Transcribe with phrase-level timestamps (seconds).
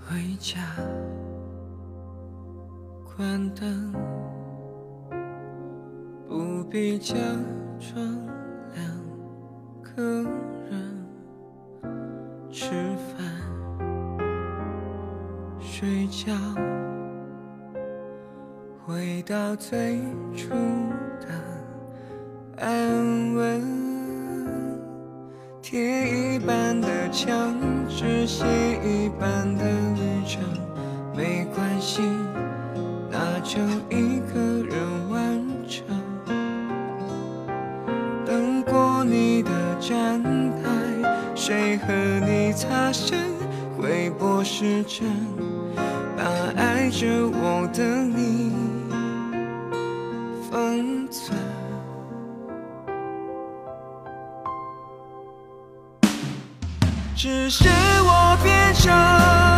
[0.00, 0.60] 回家
[3.04, 3.92] 关灯，
[6.26, 7.14] 不必假
[7.78, 8.00] 装
[8.74, 8.82] 两
[9.82, 10.02] 个
[10.70, 11.06] 人
[12.50, 13.16] 吃饭、
[15.60, 16.32] 睡觉。
[18.86, 20.00] 回到最
[20.34, 20.77] 初。
[26.38, 27.52] 一般的墙，
[27.88, 28.44] 纸写
[28.84, 29.64] 一般的
[29.96, 30.40] 旅程，
[31.12, 32.00] 没关系，
[33.10, 33.58] 那就
[33.90, 35.84] 一个人完成。
[38.24, 40.22] 等过你的站
[40.62, 41.92] 台，谁和
[42.24, 43.18] 你擦身，
[43.76, 45.08] 回拨时针，
[46.16, 46.22] 把
[46.56, 48.27] 爱着我的你
[57.18, 57.64] 只是
[58.04, 59.57] 我变成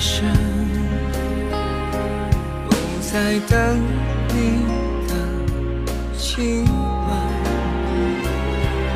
[0.00, 0.32] 夜深，
[2.66, 2.72] 不
[3.02, 3.82] 再等
[4.28, 4.64] 你
[5.06, 5.12] 的
[6.16, 7.10] 亲吻，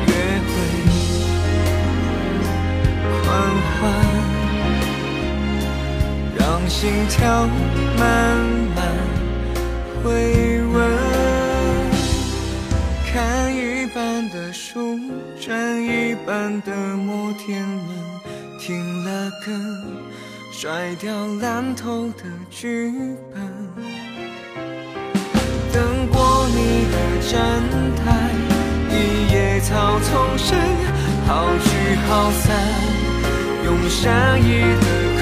[0.07, 0.11] 约
[0.41, 0.51] 会
[3.21, 3.23] 缓
[3.77, 3.81] 缓，
[6.39, 6.73] 让心
[7.07, 7.47] 跳
[7.99, 8.03] 慢
[8.75, 8.77] 慢
[10.03, 10.03] 回
[10.73, 10.75] 温。
[13.13, 13.13] 看
[13.55, 14.99] 一半的书，
[15.39, 17.87] 转一半的摩天轮，
[18.59, 19.53] 停了更，
[20.57, 21.11] 甩掉
[21.41, 22.89] 烂透的剧
[23.33, 23.41] 本。
[25.73, 26.95] 等过你的
[27.29, 27.35] 站
[27.97, 28.31] 台，
[28.89, 28.93] 一
[29.33, 30.57] 叶草丛生，
[31.27, 32.55] 好聚好散，
[33.65, 35.14] 用善意的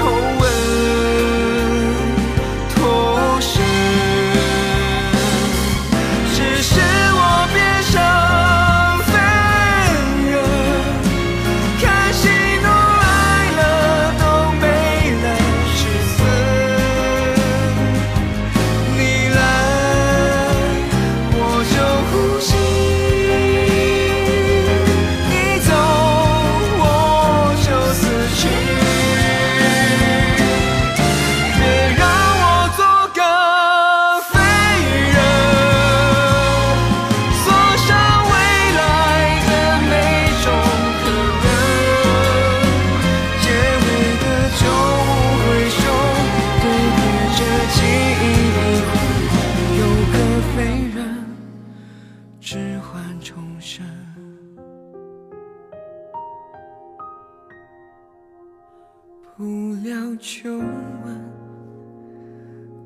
[59.36, 61.20] 无聊就问，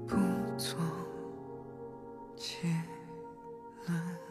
[0.06, 0.16] 不
[0.56, 0.80] 做
[2.36, 2.66] 结
[3.86, 4.27] 论。